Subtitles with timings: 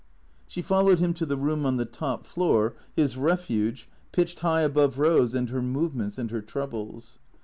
[0.47, 4.95] She followed him to the room on the top floor, his refuge, pitched high above
[4.95, 7.19] Eose and her movements and her troubles.